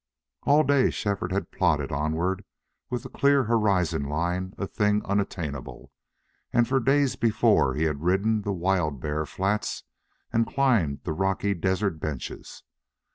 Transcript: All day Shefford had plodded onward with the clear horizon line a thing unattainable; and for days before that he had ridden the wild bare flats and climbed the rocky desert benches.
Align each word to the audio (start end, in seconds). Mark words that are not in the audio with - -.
All 0.47 0.63
day 0.63 0.89
Shefford 0.89 1.31
had 1.31 1.51
plodded 1.51 1.91
onward 1.91 2.43
with 2.89 3.03
the 3.03 3.07
clear 3.09 3.43
horizon 3.43 4.01
line 4.09 4.55
a 4.57 4.65
thing 4.65 5.05
unattainable; 5.05 5.91
and 6.51 6.67
for 6.67 6.79
days 6.79 7.15
before 7.15 7.73
that 7.73 7.79
he 7.81 7.85
had 7.85 8.01
ridden 8.01 8.41
the 8.41 8.51
wild 8.51 8.99
bare 8.99 9.27
flats 9.27 9.83
and 10.33 10.47
climbed 10.47 11.01
the 11.03 11.13
rocky 11.13 11.53
desert 11.53 11.99
benches. 11.99 12.63